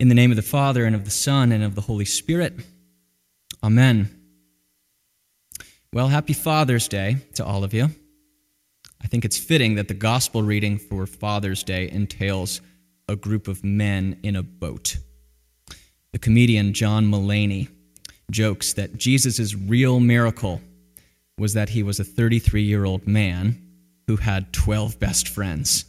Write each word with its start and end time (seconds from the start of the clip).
In 0.00 0.08
the 0.08 0.14
name 0.14 0.30
of 0.30 0.36
the 0.36 0.42
Father, 0.42 0.86
and 0.86 0.96
of 0.96 1.04
the 1.04 1.10
Son, 1.10 1.52
and 1.52 1.62
of 1.62 1.74
the 1.74 1.82
Holy 1.82 2.06
Spirit. 2.06 2.54
Amen. 3.62 4.08
Well, 5.92 6.08
happy 6.08 6.32
Father's 6.32 6.88
Day 6.88 7.18
to 7.34 7.44
all 7.44 7.64
of 7.64 7.74
you. 7.74 7.90
I 9.02 9.06
think 9.08 9.26
it's 9.26 9.36
fitting 9.36 9.74
that 9.74 9.88
the 9.88 9.94
gospel 9.94 10.42
reading 10.42 10.78
for 10.78 11.04
Father's 11.04 11.62
Day 11.62 11.90
entails 11.90 12.62
a 13.08 13.16
group 13.16 13.46
of 13.46 13.62
men 13.62 14.18
in 14.22 14.36
a 14.36 14.42
boat. 14.42 14.96
The 16.12 16.18
comedian 16.18 16.72
John 16.72 17.04
Mulaney 17.04 17.68
jokes 18.30 18.72
that 18.72 18.96
Jesus' 18.96 19.54
real 19.54 20.00
miracle 20.00 20.62
was 21.36 21.52
that 21.52 21.68
he 21.68 21.82
was 21.82 22.00
a 22.00 22.04
33 22.04 22.62
year 22.62 22.86
old 22.86 23.06
man 23.06 23.62
who 24.06 24.16
had 24.16 24.50
12 24.54 24.98
best 24.98 25.28
friends. 25.28 25.84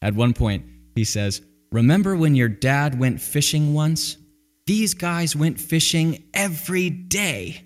At 0.00 0.14
one 0.14 0.34
point, 0.34 0.64
he 0.94 1.02
says, 1.02 1.42
Remember 1.74 2.14
when 2.14 2.36
your 2.36 2.48
dad 2.48 3.00
went 3.00 3.20
fishing 3.20 3.74
once? 3.74 4.16
These 4.64 4.94
guys 4.94 5.34
went 5.34 5.60
fishing 5.60 6.22
every 6.32 6.88
day. 6.88 7.64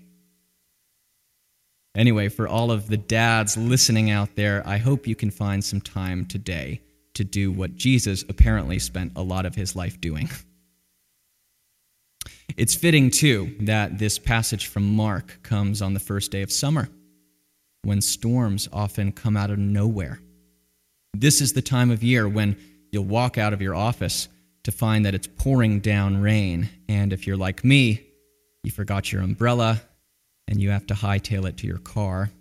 Anyway, 1.95 2.27
for 2.29 2.47
all 2.47 2.71
of 2.71 2.87
the 2.87 2.97
dads 2.97 3.55
listening 3.55 4.09
out 4.09 4.35
there, 4.35 4.63
I 4.65 4.77
hope 4.77 5.05
you 5.05 5.15
can 5.15 5.29
find 5.29 5.63
some 5.63 5.79
time 5.79 6.25
today 6.25 6.81
to 7.13 7.23
do 7.23 7.51
what 7.51 7.75
Jesus 7.75 8.25
apparently 8.27 8.79
spent 8.79 9.11
a 9.15 9.21
lot 9.21 9.45
of 9.45 9.53
his 9.53 9.75
life 9.75 10.01
doing. 10.01 10.27
It's 12.57 12.73
fitting, 12.73 13.11
too, 13.11 13.55
that 13.61 13.99
this 13.99 14.17
passage 14.17 14.67
from 14.67 14.95
Mark 14.95 15.39
comes 15.43 15.83
on 15.83 15.93
the 15.93 15.99
first 15.99 16.31
day 16.31 16.41
of 16.41 16.51
summer, 16.51 16.89
when 17.83 18.01
storms 18.01 18.67
often 18.73 19.11
come 19.11 19.37
out 19.37 19.51
of 19.51 19.59
nowhere. 19.59 20.19
This 21.13 21.41
is 21.41 21.53
the 21.53 21.61
time 21.61 21.91
of 21.91 22.01
year 22.01 22.27
when 22.27 22.57
You'll 22.91 23.05
walk 23.05 23.37
out 23.37 23.53
of 23.53 23.61
your 23.61 23.75
office 23.75 24.27
to 24.63 24.71
find 24.71 25.05
that 25.05 25.15
it's 25.15 25.27
pouring 25.27 25.79
down 25.79 26.21
rain. 26.21 26.69
And 26.87 27.13
if 27.13 27.27
you're 27.27 27.37
like 27.37 27.63
me, 27.63 28.05
you 28.63 28.71
forgot 28.71 29.11
your 29.11 29.21
umbrella 29.21 29.81
and 30.47 30.61
you 30.61 30.71
have 30.71 30.87
to 30.87 30.93
hightail 30.93 31.47
it 31.47 31.57
to 31.57 31.67
your 31.67 31.77
car. 31.77 32.31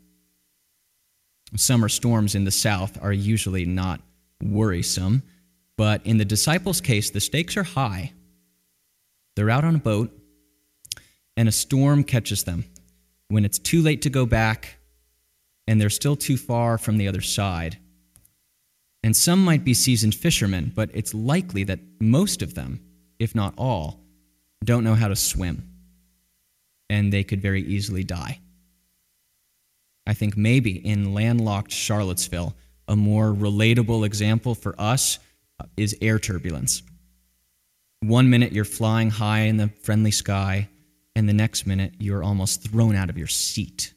Summer 1.57 1.89
storms 1.89 2.35
in 2.35 2.45
the 2.45 2.51
south 2.51 2.99
are 3.03 3.13
usually 3.13 3.65
not 3.65 4.01
worrisome, 4.43 5.23
but 5.77 6.05
in 6.05 6.19
the 6.19 6.25
disciples' 6.25 6.81
case, 6.81 7.11
the 7.11 7.21
stakes 7.21 7.57
are 7.57 7.63
high. 7.63 8.13
They're 9.37 9.51
out 9.51 9.65
on 9.65 9.77
a 9.77 9.79
boat, 9.79 10.13
and 11.37 11.49
a 11.49 11.53
storm 11.53 12.05
catches 12.05 12.45
them 12.45 12.65
when 13.29 13.45
it's 13.45 13.59
too 13.59 13.83
late 13.83 14.03
to 14.03 14.11
go 14.11 14.27
back 14.27 14.79
and 15.67 15.81
they're 15.81 15.91
still 15.91 16.17
too 16.17 16.37
far 16.37 16.79
from 16.79 16.97
the 16.97 17.09
other 17.09 17.21
side. 17.21 17.79
And 19.03 19.17
some 19.17 19.45
might 19.45 19.65
be 19.65 19.75
seasoned 19.75 20.15
fishermen, 20.15 20.73
but 20.75 20.91
it's 20.93 21.15
likely 21.15 21.65
that 21.65 21.81
most 22.01 22.43
of 22.43 22.55
them, 22.55 22.81
if 23.19 23.35
not 23.35 23.55
all, 23.57 24.01
don't 24.65 24.85
know 24.85 24.95
how 24.95 25.09
to 25.09 25.17
swim. 25.17 25.69
And 26.91 27.13
they 27.13 27.25
could 27.25 27.41
very 27.41 27.63
easily 27.63 28.03
die. 28.03 28.41
I 30.07 30.15
think 30.15 30.37
maybe 30.37 30.73
in 30.73 31.13
landlocked 31.13 31.71
Charlottesville, 31.71 32.57
a 32.89 32.97
more 32.97 33.27
relatable 33.33 34.07
example 34.07 34.55
for 34.55 34.75
us 34.81 35.19
is 35.77 35.97
air 36.01 36.19
turbulence. 36.19 36.83
One 38.01 38.31
minute 38.31 38.53
you're 38.53 38.65
flying 38.65 39.11
high 39.11 39.41
in 39.41 39.59
the 39.59 39.69
friendly 39.69 40.13
sky, 40.13 40.69
and 41.15 41.29
the 41.29 41.35
next 41.35 41.67
minute 41.67 41.95
you're 41.99 42.23
almost 42.23 42.63
thrown 42.63 42.97
out 42.97 43.11
of 43.11 43.19
your 43.19 43.27
seat. 43.27 43.93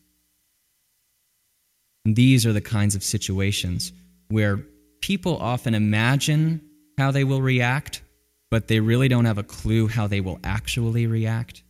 And 2.04 2.16
these 2.16 2.46
are 2.46 2.54
the 2.54 2.62
kinds 2.62 2.96
of 2.96 3.04
situations 3.04 3.94
where 4.28 4.66
people 5.02 5.38
often 5.38 5.74
imagine 5.74 6.62
how 6.98 7.12
they 7.12 7.24
will 7.24 7.42
react, 7.42 8.02
but 8.50 8.68
they 8.68 8.80
really 8.80 9.08
don't 9.08 9.26
have 9.26 9.38
a 9.38 9.44
clue 9.44 9.88
how 9.88 10.08
they 10.08 10.22
will 10.22 10.40
actually 10.44 11.08
react. 11.08 11.64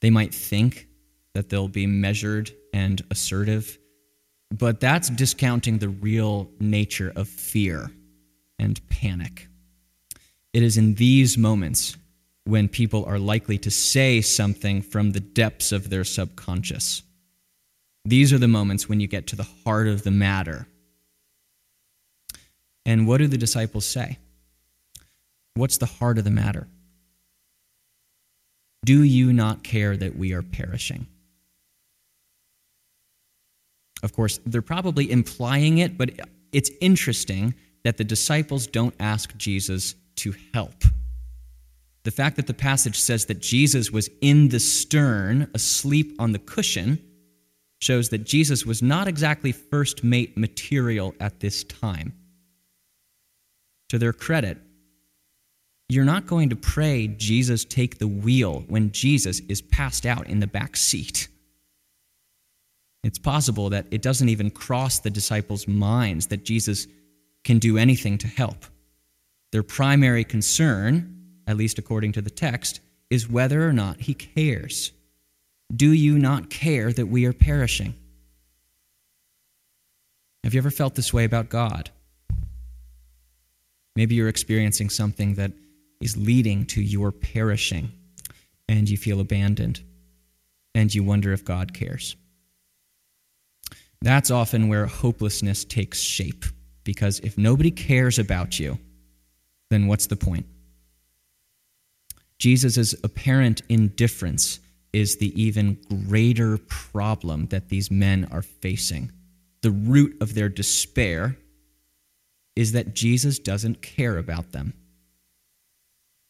They 0.00 0.10
might 0.10 0.34
think 0.34 0.88
that 1.34 1.48
they'll 1.48 1.68
be 1.68 1.86
measured 1.86 2.50
and 2.72 3.02
assertive, 3.10 3.78
but 4.50 4.80
that's 4.80 5.10
discounting 5.10 5.78
the 5.78 5.88
real 5.88 6.50
nature 6.58 7.12
of 7.14 7.28
fear 7.28 7.90
and 8.58 8.80
panic. 8.88 9.48
It 10.52 10.62
is 10.62 10.76
in 10.76 10.94
these 10.94 11.38
moments 11.38 11.96
when 12.44 12.68
people 12.68 13.04
are 13.04 13.18
likely 13.18 13.58
to 13.58 13.70
say 13.70 14.20
something 14.20 14.82
from 14.82 15.12
the 15.12 15.20
depths 15.20 15.72
of 15.72 15.88
their 15.88 16.04
subconscious. 16.04 17.02
These 18.04 18.32
are 18.32 18.38
the 18.38 18.48
moments 18.48 18.88
when 18.88 19.00
you 19.00 19.06
get 19.06 19.28
to 19.28 19.36
the 19.36 19.46
heart 19.64 19.86
of 19.86 20.02
the 20.02 20.10
matter 20.10 20.66
and 22.84 23.06
what 23.06 23.18
do 23.18 23.26
the 23.26 23.38
disciples 23.38 23.84
say? 23.84 24.18
What's 25.54 25.78
the 25.78 25.86
heart 25.86 26.18
of 26.18 26.24
the 26.24 26.30
matter? 26.30 26.66
Do 28.84 29.02
you 29.02 29.32
not 29.32 29.62
care 29.62 29.96
that 29.96 30.16
we 30.16 30.32
are 30.32 30.42
perishing? 30.42 31.06
Of 34.02 34.12
course, 34.12 34.40
they're 34.44 34.62
probably 34.62 35.10
implying 35.10 35.78
it, 35.78 35.96
but 35.96 36.10
it's 36.52 36.70
interesting 36.80 37.54
that 37.84 37.96
the 37.96 38.04
disciples 38.04 38.66
don't 38.66 38.94
ask 38.98 39.36
Jesus 39.36 39.94
to 40.16 40.34
help. 40.52 40.84
The 42.02 42.10
fact 42.10 42.34
that 42.36 42.48
the 42.48 42.54
passage 42.54 42.98
says 42.98 43.26
that 43.26 43.40
Jesus 43.40 43.92
was 43.92 44.10
in 44.20 44.48
the 44.48 44.58
stern, 44.58 45.48
asleep 45.54 46.16
on 46.18 46.32
the 46.32 46.40
cushion, 46.40 46.98
shows 47.80 48.08
that 48.08 48.24
Jesus 48.24 48.66
was 48.66 48.82
not 48.82 49.06
exactly 49.06 49.52
first 49.52 50.02
mate 50.02 50.36
material 50.36 51.14
at 51.20 51.38
this 51.38 51.62
time 51.62 52.12
to 53.92 53.98
their 53.98 54.14
credit, 54.14 54.56
you're 55.90 56.06
not 56.06 56.26
going 56.26 56.48
to 56.48 56.56
pray, 56.56 57.08
Jesus, 57.08 57.62
take 57.62 57.98
the 57.98 58.08
wheel 58.08 58.64
when 58.68 58.90
Jesus 58.90 59.40
is 59.50 59.60
passed 59.60 60.06
out 60.06 60.28
in 60.28 60.40
the 60.40 60.46
back 60.46 60.78
seat. 60.78 61.28
It's 63.04 63.18
possible 63.18 63.68
that 63.68 63.84
it 63.90 64.00
doesn't 64.00 64.30
even 64.30 64.50
cross 64.50 64.98
the 64.98 65.10
disciples' 65.10 65.68
minds 65.68 66.28
that 66.28 66.42
Jesus 66.42 66.86
can 67.44 67.58
do 67.58 67.76
anything 67.76 68.16
to 68.16 68.26
help. 68.26 68.64
Their 69.50 69.62
primary 69.62 70.24
concern, 70.24 71.26
at 71.46 71.58
least 71.58 71.78
according 71.78 72.12
to 72.12 72.22
the 72.22 72.30
text, 72.30 72.80
is 73.10 73.28
whether 73.28 73.68
or 73.68 73.74
not 73.74 74.00
he 74.00 74.14
cares. 74.14 74.90
Do 75.76 75.92
you 75.92 76.18
not 76.18 76.48
care 76.48 76.90
that 76.94 77.08
we 77.08 77.26
are 77.26 77.34
perishing? 77.34 77.94
Have 80.44 80.54
you 80.54 80.60
ever 80.60 80.70
felt 80.70 80.94
this 80.94 81.12
way 81.12 81.24
about 81.24 81.50
God? 81.50 81.90
Maybe 83.96 84.14
you're 84.14 84.28
experiencing 84.28 84.88
something 84.88 85.34
that 85.34 85.52
is 86.00 86.16
leading 86.16 86.66
to 86.66 86.82
your 86.82 87.12
perishing, 87.12 87.92
and 88.68 88.88
you 88.88 88.96
feel 88.96 89.20
abandoned, 89.20 89.82
and 90.74 90.92
you 90.94 91.04
wonder 91.04 91.32
if 91.32 91.44
God 91.44 91.74
cares. 91.74 92.16
That's 94.00 94.30
often 94.30 94.68
where 94.68 94.86
hopelessness 94.86 95.64
takes 95.64 96.00
shape, 96.00 96.44
because 96.84 97.20
if 97.20 97.38
nobody 97.38 97.70
cares 97.70 98.18
about 98.18 98.58
you, 98.58 98.78
then 99.70 99.86
what's 99.86 100.06
the 100.06 100.16
point? 100.16 100.46
Jesus' 102.38 102.94
apparent 103.04 103.62
indifference 103.68 104.58
is 104.92 105.16
the 105.16 105.40
even 105.40 105.78
greater 106.08 106.58
problem 106.58 107.46
that 107.46 107.68
these 107.68 107.90
men 107.90 108.26
are 108.32 108.42
facing. 108.42 109.12
The 109.62 109.70
root 109.70 110.16
of 110.20 110.34
their 110.34 110.48
despair 110.48 111.36
is 112.56 112.72
that 112.72 112.94
Jesus 112.94 113.38
doesn't 113.38 113.82
care 113.82 114.18
about 114.18 114.52
them. 114.52 114.74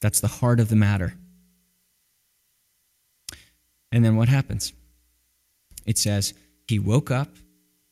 That's 0.00 0.20
the 0.20 0.28
heart 0.28 0.60
of 0.60 0.68
the 0.68 0.76
matter. 0.76 1.14
And 3.90 4.04
then 4.04 4.16
what 4.16 4.28
happens? 4.28 4.72
It 5.86 5.98
says, 5.98 6.34
He 6.66 6.78
woke 6.78 7.10
up 7.10 7.28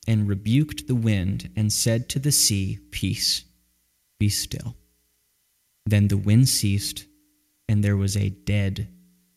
and 0.06 0.28
rebuked 0.28 0.86
the 0.86 0.94
wind 0.94 1.50
and 1.56 1.72
said 1.72 2.08
to 2.10 2.18
the 2.18 2.32
sea, 2.32 2.78
Peace, 2.90 3.44
be 4.18 4.28
still. 4.28 4.76
Then 5.86 6.08
the 6.08 6.16
wind 6.16 6.48
ceased, 6.48 7.06
and 7.68 7.82
there 7.82 7.96
was 7.96 8.16
a 8.16 8.30
dead 8.30 8.88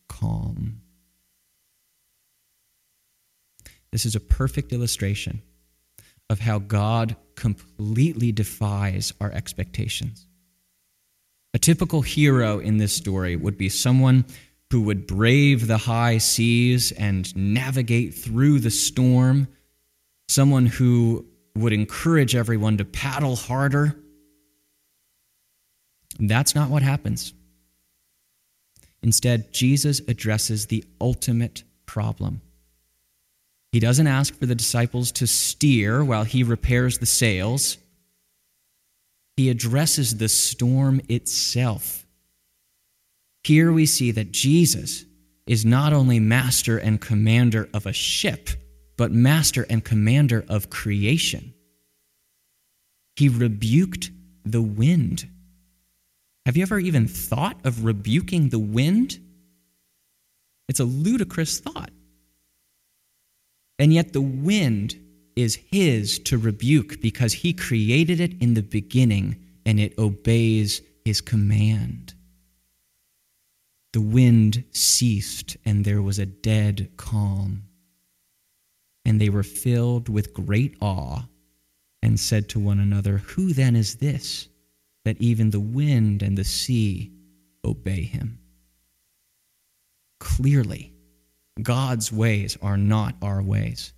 calm. 0.08 0.80
This 3.92 4.06
is 4.06 4.16
a 4.16 4.20
perfect 4.20 4.72
illustration 4.72 5.42
of 6.30 6.40
how 6.40 6.58
God 6.58 7.16
completely 7.34 8.32
defies 8.32 9.12
our 9.20 9.30
expectations. 9.32 10.26
A 11.52 11.58
typical 11.58 12.02
hero 12.02 12.58
in 12.58 12.78
this 12.78 12.94
story 12.94 13.36
would 13.36 13.56
be 13.56 13.68
someone 13.68 14.24
who 14.70 14.80
would 14.82 15.06
brave 15.06 15.66
the 15.68 15.76
high 15.76 16.18
seas 16.18 16.90
and 16.92 17.34
navigate 17.36 18.14
through 18.14 18.58
the 18.58 18.70
storm, 18.70 19.46
someone 20.28 20.66
who 20.66 21.24
would 21.54 21.72
encourage 21.72 22.34
everyone 22.34 22.76
to 22.78 22.84
paddle 22.84 23.36
harder. 23.36 23.96
That's 26.18 26.56
not 26.56 26.70
what 26.70 26.82
happens. 26.82 27.34
Instead, 29.02 29.52
Jesus 29.52 30.00
addresses 30.08 30.66
the 30.66 30.84
ultimate 31.00 31.62
problem 31.86 32.40
he 33.74 33.80
doesn't 33.80 34.06
ask 34.06 34.38
for 34.38 34.46
the 34.46 34.54
disciples 34.54 35.10
to 35.10 35.26
steer 35.26 36.04
while 36.04 36.22
he 36.22 36.44
repairs 36.44 36.98
the 36.98 37.06
sails. 37.06 37.76
He 39.36 39.50
addresses 39.50 40.16
the 40.16 40.28
storm 40.28 41.00
itself 41.08 42.06
Here 43.42 43.72
we 43.72 43.86
see 43.86 44.12
that 44.12 44.30
Jesus 44.30 45.04
is 45.48 45.64
not 45.64 45.92
only 45.92 46.20
master 46.20 46.78
and 46.78 47.00
commander 47.00 47.68
of 47.74 47.86
a 47.86 47.92
ship, 47.92 48.48
but 48.96 49.10
master 49.10 49.66
and 49.68 49.84
commander 49.84 50.44
of 50.48 50.70
creation. 50.70 51.52
He 53.16 53.28
rebuked 53.28 54.08
the 54.44 54.62
wind. 54.62 55.28
Have 56.46 56.56
you 56.56 56.62
ever 56.62 56.78
even 56.78 57.08
thought 57.08 57.58
of 57.64 57.84
rebuking 57.84 58.50
the 58.50 58.60
wind? 58.60 59.18
It's 60.68 60.78
a 60.78 60.84
ludicrous 60.84 61.58
thought. 61.58 61.90
And 63.78 63.92
yet, 63.92 64.12
the 64.12 64.22
wind 64.22 64.96
is 65.36 65.56
his 65.56 66.18
to 66.20 66.38
rebuke 66.38 67.00
because 67.00 67.32
he 67.32 67.52
created 67.52 68.20
it 68.20 68.40
in 68.40 68.54
the 68.54 68.62
beginning 68.62 69.36
and 69.66 69.80
it 69.80 69.98
obeys 69.98 70.80
his 71.04 71.20
command. 71.20 72.14
The 73.92 74.00
wind 74.00 74.64
ceased 74.72 75.56
and 75.64 75.84
there 75.84 76.02
was 76.02 76.18
a 76.18 76.26
dead 76.26 76.90
calm. 76.96 77.64
And 79.04 79.20
they 79.20 79.28
were 79.28 79.42
filled 79.42 80.08
with 80.08 80.32
great 80.32 80.76
awe 80.80 81.26
and 82.02 82.18
said 82.18 82.48
to 82.50 82.60
one 82.60 82.80
another, 82.80 83.18
Who 83.18 83.52
then 83.52 83.76
is 83.76 83.96
this 83.96 84.48
that 85.04 85.20
even 85.20 85.50
the 85.50 85.60
wind 85.60 86.22
and 86.22 86.38
the 86.38 86.44
sea 86.44 87.12
obey 87.64 88.02
him? 88.02 88.38
Clearly, 90.20 90.93
God's 91.62 92.10
ways 92.10 92.58
are 92.60 92.76
not 92.76 93.14
our 93.22 93.42
ways. 93.42 93.92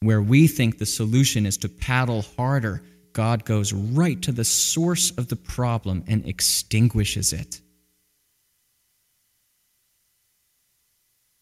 Where 0.00 0.22
we 0.22 0.46
think 0.46 0.78
the 0.78 0.86
solution 0.86 1.46
is 1.46 1.58
to 1.58 1.68
paddle 1.68 2.22
harder, 2.36 2.82
God 3.12 3.44
goes 3.44 3.72
right 3.72 4.20
to 4.22 4.32
the 4.32 4.44
source 4.44 5.10
of 5.12 5.28
the 5.28 5.36
problem 5.36 6.04
and 6.06 6.26
extinguishes 6.26 7.32
it. 7.32 7.60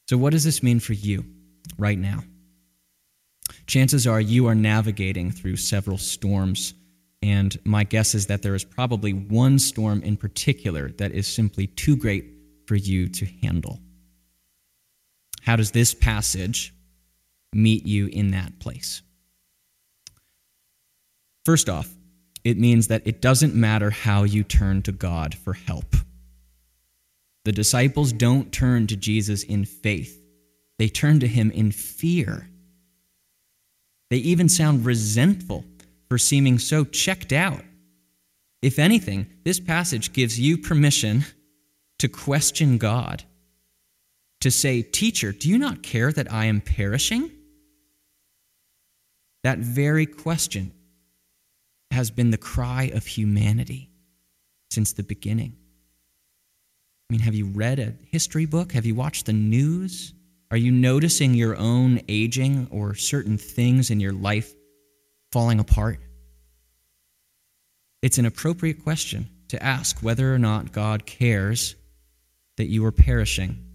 So, 0.08 0.18
what 0.18 0.32
does 0.32 0.44
this 0.44 0.62
mean 0.62 0.80
for 0.80 0.92
you 0.92 1.24
right 1.78 1.98
now? 1.98 2.24
Chances 3.66 4.06
are 4.06 4.20
you 4.20 4.48
are 4.48 4.54
navigating 4.54 5.30
through 5.30 5.56
several 5.56 5.98
storms, 5.98 6.74
and 7.22 7.56
my 7.64 7.84
guess 7.84 8.14
is 8.14 8.26
that 8.26 8.42
there 8.42 8.54
is 8.54 8.64
probably 8.64 9.12
one 9.12 9.58
storm 9.58 10.02
in 10.02 10.16
particular 10.16 10.90
that 10.92 11.12
is 11.12 11.28
simply 11.28 11.68
too 11.68 11.96
great 11.96 12.26
for 12.66 12.74
you 12.74 13.08
to 13.08 13.26
handle. 13.42 13.78
How 15.50 15.56
does 15.56 15.72
this 15.72 15.94
passage 15.94 16.72
meet 17.52 17.84
you 17.84 18.06
in 18.06 18.30
that 18.30 18.60
place? 18.60 19.02
First 21.44 21.68
off, 21.68 21.92
it 22.44 22.56
means 22.56 22.86
that 22.86 23.04
it 23.04 23.20
doesn't 23.20 23.56
matter 23.56 23.90
how 23.90 24.22
you 24.22 24.44
turn 24.44 24.82
to 24.82 24.92
God 24.92 25.34
for 25.34 25.54
help. 25.54 25.96
The 27.44 27.50
disciples 27.50 28.12
don't 28.12 28.52
turn 28.52 28.86
to 28.86 28.96
Jesus 28.96 29.42
in 29.42 29.64
faith, 29.64 30.22
they 30.78 30.86
turn 30.86 31.18
to 31.18 31.26
him 31.26 31.50
in 31.50 31.72
fear. 31.72 32.48
They 34.10 34.18
even 34.18 34.48
sound 34.48 34.86
resentful 34.86 35.64
for 36.08 36.16
seeming 36.16 36.60
so 36.60 36.84
checked 36.84 37.32
out. 37.32 37.64
If 38.62 38.78
anything, 38.78 39.26
this 39.42 39.58
passage 39.58 40.12
gives 40.12 40.38
you 40.38 40.58
permission 40.58 41.24
to 41.98 42.06
question 42.06 42.78
God 42.78 43.24
to 44.40 44.50
say, 44.50 44.82
Teacher, 44.82 45.32
do 45.32 45.48
you 45.48 45.58
not 45.58 45.82
care 45.82 46.12
that 46.12 46.32
I 46.32 46.46
am 46.46 46.60
perishing? 46.60 47.30
That 49.44 49.58
very 49.58 50.06
question 50.06 50.72
has 51.90 52.10
been 52.10 52.30
the 52.30 52.38
cry 52.38 52.90
of 52.94 53.06
humanity 53.06 53.90
since 54.70 54.92
the 54.92 55.02
beginning. 55.02 55.56
I 57.08 57.12
mean, 57.12 57.20
have 57.20 57.34
you 57.34 57.46
read 57.46 57.78
a 57.78 57.94
history 58.10 58.46
book? 58.46 58.72
Have 58.72 58.86
you 58.86 58.94
watched 58.94 59.26
the 59.26 59.32
news? 59.32 60.14
Are 60.50 60.56
you 60.56 60.70
noticing 60.70 61.34
your 61.34 61.56
own 61.56 62.00
aging 62.08 62.68
or 62.70 62.94
certain 62.94 63.38
things 63.38 63.90
in 63.90 64.00
your 64.00 64.12
life 64.12 64.54
falling 65.32 65.58
apart? 65.58 65.98
It's 68.02 68.18
an 68.18 68.26
appropriate 68.26 68.82
question 68.84 69.28
to 69.48 69.62
ask 69.62 70.00
whether 70.00 70.32
or 70.32 70.38
not 70.38 70.72
God 70.72 71.04
cares 71.06 71.74
that 72.56 72.66
you 72.66 72.84
are 72.84 72.92
perishing 72.92 73.69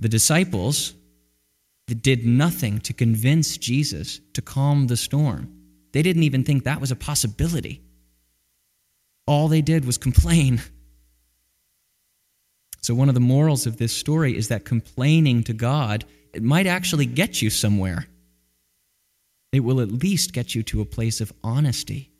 the 0.00 0.08
disciples 0.08 0.94
did 1.86 2.24
nothing 2.24 2.78
to 2.80 2.92
convince 2.92 3.56
Jesus 3.56 4.20
to 4.34 4.42
calm 4.42 4.86
the 4.86 4.96
storm. 4.96 5.52
They 5.92 6.02
didn't 6.02 6.22
even 6.22 6.44
think 6.44 6.64
that 6.64 6.80
was 6.80 6.90
a 6.90 6.96
possibility. 6.96 7.82
All 9.26 9.48
they 9.48 9.60
did 9.60 9.84
was 9.84 9.98
complain. 9.98 10.62
So, 12.80 12.94
one 12.94 13.08
of 13.08 13.14
the 13.14 13.20
morals 13.20 13.66
of 13.66 13.76
this 13.76 13.92
story 13.92 14.36
is 14.36 14.48
that 14.48 14.64
complaining 14.64 15.42
to 15.44 15.52
God, 15.52 16.04
it 16.32 16.42
might 16.42 16.66
actually 16.66 17.06
get 17.06 17.42
you 17.42 17.50
somewhere. 17.50 18.06
It 19.52 19.60
will 19.60 19.80
at 19.80 19.90
least 19.90 20.32
get 20.32 20.54
you 20.54 20.62
to 20.64 20.80
a 20.80 20.86
place 20.86 21.20
of 21.20 21.32
honesty. 21.42 22.12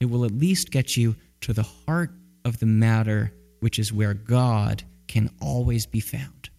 It 0.00 0.06
will 0.06 0.24
at 0.24 0.32
least 0.32 0.70
get 0.70 0.96
you 0.96 1.14
to 1.42 1.52
the 1.52 1.62
heart 1.62 2.10
of 2.44 2.58
the 2.58 2.66
matter, 2.66 3.32
which 3.60 3.78
is 3.78 3.92
where 3.92 4.14
God 4.14 4.82
can 5.06 5.30
always 5.40 5.86
be 5.86 6.00
found. 6.00 6.50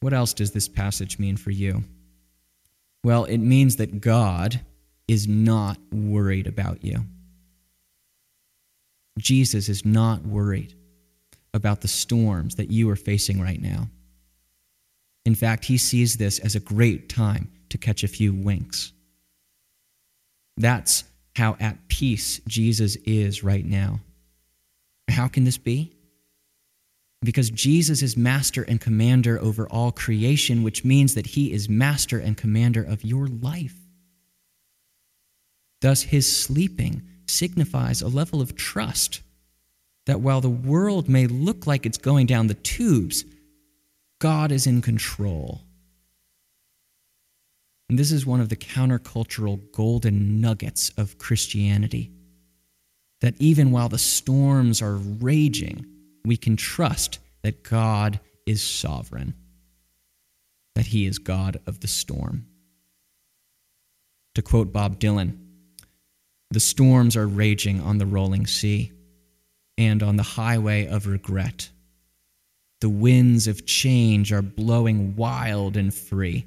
What 0.00 0.12
else 0.12 0.32
does 0.32 0.52
this 0.52 0.68
passage 0.68 1.18
mean 1.18 1.36
for 1.36 1.50
you? 1.50 1.84
Well, 3.04 3.24
it 3.24 3.38
means 3.38 3.76
that 3.76 4.00
God 4.00 4.60
is 5.08 5.28
not 5.28 5.78
worried 5.92 6.46
about 6.46 6.84
you. 6.84 7.04
Jesus 9.18 9.68
is 9.68 9.84
not 9.84 10.24
worried 10.24 10.74
about 11.52 11.80
the 11.80 11.88
storms 11.88 12.54
that 12.56 12.70
you 12.70 12.88
are 12.90 12.96
facing 12.96 13.40
right 13.40 13.60
now. 13.60 13.88
In 15.24 15.34
fact, 15.34 15.64
he 15.64 15.76
sees 15.76 16.16
this 16.16 16.38
as 16.38 16.54
a 16.54 16.60
great 16.60 17.08
time 17.08 17.50
to 17.68 17.78
catch 17.78 18.02
a 18.02 18.08
few 18.08 18.32
winks. 18.32 18.92
That's 20.56 21.04
how 21.36 21.56
at 21.60 21.88
peace 21.88 22.40
Jesus 22.46 22.96
is 23.04 23.42
right 23.42 23.64
now. 23.64 24.00
How 25.08 25.28
can 25.28 25.44
this 25.44 25.58
be? 25.58 25.92
Because 27.22 27.50
Jesus 27.50 28.02
is 28.02 28.16
master 28.16 28.62
and 28.62 28.80
commander 28.80 29.38
over 29.40 29.68
all 29.68 29.92
creation, 29.92 30.62
which 30.62 30.84
means 30.84 31.14
that 31.14 31.26
he 31.26 31.52
is 31.52 31.68
master 31.68 32.18
and 32.18 32.36
commander 32.36 32.82
of 32.82 33.04
your 33.04 33.26
life. 33.26 33.76
Thus, 35.82 36.02
his 36.02 36.34
sleeping 36.34 37.02
signifies 37.26 38.02
a 38.02 38.08
level 38.08 38.40
of 38.40 38.56
trust 38.56 39.20
that 40.06 40.20
while 40.20 40.40
the 40.40 40.50
world 40.50 41.08
may 41.08 41.26
look 41.26 41.66
like 41.66 41.86
it's 41.86 41.98
going 41.98 42.26
down 42.26 42.46
the 42.46 42.54
tubes, 42.54 43.24
God 44.18 44.50
is 44.50 44.66
in 44.66 44.82
control. 44.82 45.62
And 47.88 47.98
this 47.98 48.12
is 48.12 48.24
one 48.24 48.40
of 48.40 48.48
the 48.48 48.56
countercultural 48.56 49.72
golden 49.72 50.40
nuggets 50.40 50.90
of 50.96 51.18
Christianity. 51.18 52.12
That 53.20 53.34
even 53.38 53.70
while 53.72 53.88
the 53.88 53.98
storms 53.98 54.80
are 54.80 54.94
raging, 54.96 55.86
we 56.24 56.36
can 56.36 56.56
trust 56.56 57.18
that 57.42 57.62
God 57.62 58.20
is 58.46 58.62
sovereign, 58.62 59.34
that 60.74 60.86
he 60.86 61.06
is 61.06 61.18
God 61.18 61.60
of 61.66 61.80
the 61.80 61.88
storm. 61.88 62.46
To 64.34 64.42
quote 64.42 64.72
Bob 64.72 65.00
Dylan, 65.00 65.38
the 66.50 66.60
storms 66.60 67.16
are 67.16 67.26
raging 67.26 67.80
on 67.80 67.98
the 67.98 68.06
rolling 68.06 68.46
sea 68.46 68.92
and 69.78 70.02
on 70.02 70.16
the 70.16 70.22
highway 70.22 70.86
of 70.86 71.06
regret. 71.06 71.70
The 72.80 72.88
winds 72.88 73.46
of 73.46 73.66
change 73.66 74.32
are 74.32 74.42
blowing 74.42 75.14
wild 75.16 75.76
and 75.76 75.92
free. 75.92 76.46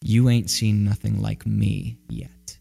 You 0.00 0.28
ain't 0.28 0.50
seen 0.50 0.84
nothing 0.84 1.20
like 1.20 1.46
me 1.46 1.98
yet. 2.08 2.58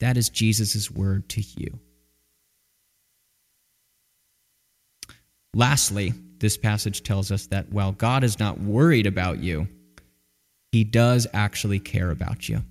That 0.00 0.16
is 0.16 0.28
Jesus' 0.28 0.90
word 0.90 1.28
to 1.30 1.42
you. 1.42 1.78
Lastly, 5.54 6.14
this 6.38 6.56
passage 6.56 7.02
tells 7.02 7.30
us 7.30 7.46
that 7.48 7.70
while 7.70 7.92
God 7.92 8.24
is 8.24 8.38
not 8.38 8.60
worried 8.60 9.06
about 9.06 9.40
you, 9.40 9.68
he 10.72 10.84
does 10.84 11.26
actually 11.32 11.80
care 11.80 12.10
about 12.10 12.48
you. 12.48 12.62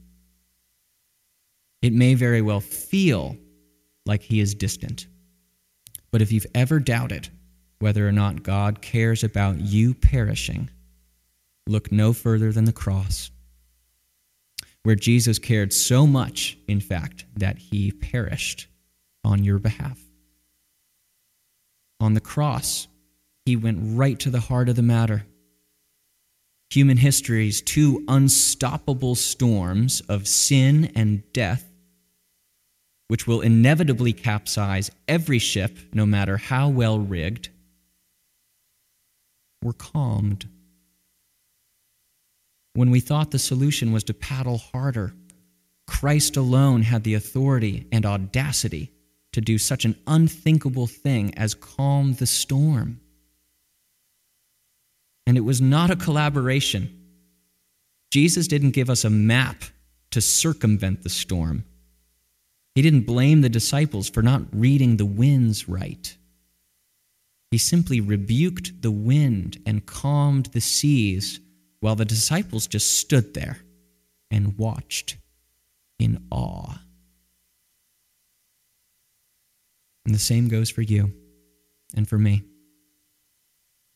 It 1.82 1.94
may 1.94 2.14
very 2.14 2.42
well 2.42 2.60
feel 2.60 3.38
like 4.06 4.22
he 4.22 4.40
is 4.40 4.56
distant. 4.56 5.08
But 6.12 6.22
if 6.22 6.32
you've 6.32 6.48
ever 6.56 6.80
doubted 6.80 7.30
whether 7.80 8.08
or 8.08 8.12
not 8.12 8.44
God 8.44 8.82
cares 8.82 9.24
about 9.24 9.60
you 9.60 9.94
perishing, 9.94 10.70
look 11.68 11.92
no 11.92 12.14
further 12.14 12.52
than 12.52 12.66
the 12.66 12.74
cross, 12.74 13.32
where 14.84 14.96
Jesus 14.96 15.40
cared 15.40 15.72
so 15.72 16.08
much, 16.08 16.58
in 16.68 16.82
fact, 16.82 17.26
that 17.36 17.58
he 17.58 17.92
perished 17.92 18.68
on 19.24 19.44
your 19.44 19.60
behalf. 19.60 20.00
On 22.00 22.14
the 22.14 22.22
cross, 22.22 22.88
he 23.46 23.56
went 23.56 23.98
right 23.98 24.20
to 24.20 24.30
the 24.30 24.40
heart 24.40 24.70
of 24.70 24.76
the 24.76 24.82
matter. 24.82 25.26
Human 26.70 26.98
history's 26.98 27.62
two 27.62 28.04
unstoppable 28.08 29.16
storms 29.16 30.02
of 30.02 30.28
sin 30.28 30.92
and 30.96 31.24
death 31.34 31.70
which 33.10 33.26
will 33.26 33.42
inevitably 33.42 34.14
capsize 34.14 34.92
every 35.08 35.40
ship, 35.40 35.78
no 35.92 36.06
matter 36.06 36.38
how 36.38 36.70
well 36.70 37.00
rigged, 37.00 37.50
were 39.64 39.74
calmed. 39.74 40.48
When 42.74 42.92
we 42.92 43.00
thought 43.00 43.32
the 43.32 43.40
solution 43.40 43.92
was 43.92 44.04
to 44.06 44.14
paddle 44.14 44.60
harder, 44.60 45.16
Christ 45.88 46.38
alone 46.38 46.84
had 46.84 47.04
the 47.04 47.16
authority 47.16 47.88
and 47.92 48.06
audacity 48.06 48.92
to 49.34 49.42
do 49.42 49.58
such 49.58 49.86
an 49.86 49.96
unthinkable 50.08 50.88
thing 50.88 51.38
as 51.38 51.54
calm 51.54 52.14
the 52.14 52.26
storm. 52.26 53.00
And 55.28 55.38
it 55.38 55.42
was 55.42 55.62
not 55.62 55.92
a 55.92 55.96
collaboration. 55.96 56.96
Jesus 58.12 58.48
didn't 58.48 58.72
give 58.72 58.90
us 58.90 59.04
a 59.04 59.10
map 59.10 59.64
to 60.12 60.22
circumvent 60.22 61.04
the 61.04 61.10
storm. 61.10 61.64
He 62.74 62.82
didn't 62.82 63.02
blame 63.02 63.42
the 63.42 63.50
disciples 63.50 64.10
for 64.10 64.24
not 64.24 64.44
reading 64.52 64.98
the 64.98 65.06
winds 65.06 65.70
right. 65.70 66.16
He 67.52 67.58
simply 67.58 68.00
rebuked 68.00 68.82
the 68.82 68.92
wind 68.92 69.62
and 69.66 69.86
calmed 69.86 70.48
the 70.48 70.62
seas 70.62 71.40
while 71.80 71.96
the 71.96 72.06
disciples 72.06 72.68
just 72.68 73.00
stood 73.00 73.34
there 73.34 73.58
and 74.32 74.58
watched 74.58 75.18
in 76.00 76.26
awe. 76.32 76.80
And 80.10 80.16
the 80.16 80.20
same 80.20 80.48
goes 80.48 80.72
for 80.72 80.82
you 80.82 81.14
and 81.96 82.10
for 82.10 82.18
me. 82.18 82.42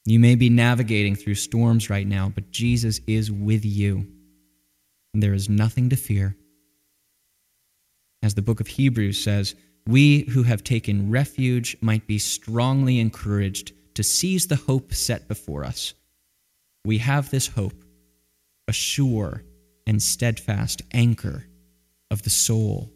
You 0.05 0.19
may 0.19 0.35
be 0.35 0.47
navigating 0.47 1.15
through 1.15 1.33
storms 1.33 1.89
right 1.89 2.05
now, 2.05 2.29
but 2.29 2.51
Jesus 2.51 3.01
is 3.07 3.31
with 3.31 3.65
you. 3.65 4.05
And 5.15 5.23
there 5.23 5.33
is 5.33 5.49
nothing 5.49 5.89
to 5.89 5.95
fear. 5.95 6.37
As 8.21 8.35
the 8.35 8.43
book 8.43 8.59
of 8.59 8.67
Hebrews 8.67 9.23
says, 9.23 9.55
we 9.87 10.25
who 10.25 10.43
have 10.43 10.63
taken 10.63 11.09
refuge 11.09 11.75
might 11.81 12.05
be 12.05 12.19
strongly 12.19 12.99
encouraged 12.99 13.73
to 13.95 14.03
seize 14.03 14.45
the 14.45 14.55
hope 14.55 14.93
set 14.93 15.27
before 15.27 15.65
us. 15.65 15.95
We 16.85 16.99
have 16.99 17.31
this 17.31 17.47
hope, 17.47 17.83
a 18.67 18.71
sure 18.71 19.41
and 19.87 19.99
steadfast 19.99 20.83
anchor 20.91 21.47
of 22.11 22.21
the 22.21 22.29
soul. 22.29 22.92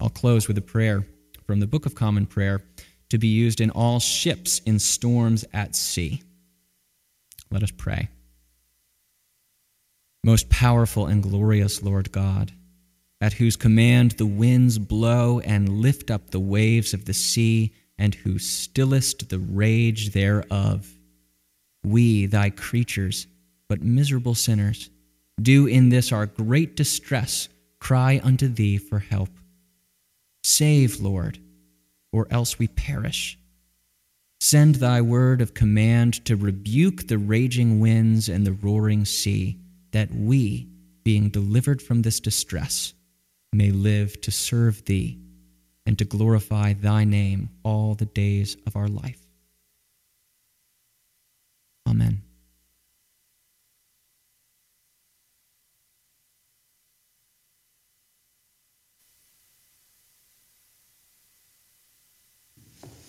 I'll 0.00 0.08
close 0.08 0.46
with 0.46 0.58
a 0.58 0.62
prayer 0.62 1.06
from 1.46 1.60
the 1.60 1.66
Book 1.66 1.86
of 1.86 1.94
Common 1.94 2.26
Prayer 2.26 2.62
to 3.08 3.18
be 3.18 3.28
used 3.28 3.60
in 3.60 3.70
all 3.70 4.00
ships 4.00 4.60
in 4.60 4.78
storms 4.78 5.44
at 5.52 5.74
sea. 5.74 6.22
Let 7.50 7.62
us 7.62 7.70
pray. 7.70 8.08
Most 10.24 10.50
powerful 10.50 11.06
and 11.06 11.22
glorious 11.22 11.82
Lord 11.82 12.12
God, 12.12 12.52
at 13.20 13.32
whose 13.32 13.56
command 13.56 14.12
the 14.12 14.26
winds 14.26 14.78
blow 14.78 15.40
and 15.40 15.80
lift 15.80 16.10
up 16.10 16.30
the 16.30 16.40
waves 16.40 16.94
of 16.94 17.04
the 17.04 17.14
sea, 17.14 17.72
and 17.98 18.14
who 18.14 18.38
stillest 18.38 19.28
the 19.28 19.40
rage 19.40 20.12
thereof. 20.12 20.88
We, 21.82 22.26
thy 22.26 22.50
creatures, 22.50 23.26
but 23.68 23.82
miserable 23.82 24.36
sinners, 24.36 24.90
do 25.42 25.66
in 25.66 25.88
this 25.88 26.12
our 26.12 26.26
great 26.26 26.76
distress 26.76 27.48
cry 27.80 28.20
unto 28.22 28.46
thee 28.48 28.78
for 28.78 29.00
help. 29.00 29.30
Save, 30.42 31.00
Lord, 31.00 31.38
or 32.12 32.26
else 32.30 32.58
we 32.58 32.68
perish. 32.68 33.38
Send 34.40 34.76
thy 34.76 35.00
word 35.00 35.40
of 35.40 35.54
command 35.54 36.24
to 36.24 36.36
rebuke 36.36 37.08
the 37.08 37.18
raging 37.18 37.80
winds 37.80 38.28
and 38.28 38.46
the 38.46 38.52
roaring 38.52 39.04
sea, 39.04 39.58
that 39.92 40.14
we, 40.14 40.68
being 41.04 41.28
delivered 41.28 41.82
from 41.82 42.02
this 42.02 42.20
distress, 42.20 42.94
may 43.52 43.70
live 43.70 44.20
to 44.20 44.30
serve 44.30 44.84
thee 44.84 45.18
and 45.86 45.98
to 45.98 46.04
glorify 46.04 46.74
thy 46.74 47.04
name 47.04 47.48
all 47.64 47.94
the 47.94 48.06
days 48.06 48.56
of 48.66 48.76
our 48.76 48.88
life. 48.88 49.26
Amen. 51.88 52.22